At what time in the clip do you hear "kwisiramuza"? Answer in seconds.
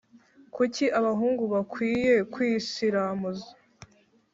2.33-3.49